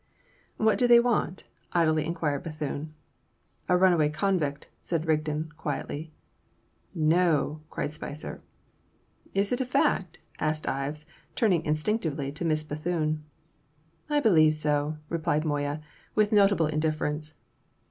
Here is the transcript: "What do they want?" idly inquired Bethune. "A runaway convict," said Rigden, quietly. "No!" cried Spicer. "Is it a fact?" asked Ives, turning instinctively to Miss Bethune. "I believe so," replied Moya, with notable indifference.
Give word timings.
"What 0.57 0.79
do 0.79 0.87
they 0.87 0.99
want?" 0.99 1.43
idly 1.73 2.07
inquired 2.07 2.41
Bethune. 2.41 2.95
"A 3.69 3.77
runaway 3.77 4.09
convict," 4.09 4.67
said 4.81 5.05
Rigden, 5.05 5.51
quietly. 5.57 6.11
"No!" 6.95 7.61
cried 7.69 7.91
Spicer. 7.91 8.41
"Is 9.35 9.51
it 9.51 9.61
a 9.61 9.63
fact?" 9.65 10.17
asked 10.39 10.67
Ives, 10.67 11.05
turning 11.35 11.63
instinctively 11.65 12.31
to 12.31 12.43
Miss 12.43 12.63
Bethune. 12.63 13.23
"I 14.09 14.19
believe 14.19 14.55
so," 14.55 14.97
replied 15.07 15.45
Moya, 15.45 15.81
with 16.15 16.31
notable 16.31 16.65
indifference. 16.65 17.35